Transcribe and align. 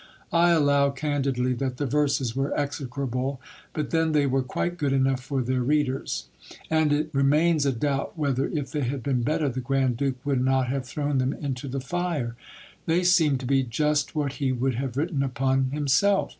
I 0.33 0.49
allow 0.49 0.89
candidly 0.89 1.53
that 1.53 1.77
the 1.77 1.85
verses 1.85 2.35
were 2.35 2.57
execrable; 2.59 3.39
but 3.71 3.91
then 3.91 4.13
they 4.13 4.25
were 4.25 4.41
quite 4.41 4.79
good 4.79 4.93
enough 4.93 5.19
for 5.23 5.43
their 5.43 5.61
readers; 5.61 6.25
and 6.71 6.91
it 6.91 7.11
re 7.13 7.21
mains 7.21 7.67
a 7.67 7.71
doubt 7.71 8.17
whether, 8.17 8.47
if 8.47 8.71
they 8.71 8.81
had 8.81 9.03
been 9.03 9.21
better, 9.21 9.47
the 9.47 9.61
grand 9.61 9.97
duke 9.97 10.17
would 10.25 10.43
not 10.43 10.69
have 10.69 10.87
thrown 10.87 11.19
them 11.19 11.33
into 11.33 11.67
the 11.67 11.79
fire. 11.81 12.35
They 12.87 13.03
seemed 13.03 13.41
to 13.41 13.45
be 13.45 13.61
just 13.61 14.15
what 14.15 14.31
he 14.41 14.51
would 14.51 14.73
have 14.73 14.97
writ 14.97 15.11
ten 15.11 15.21
upon 15.21 15.65
himself. 15.65 16.29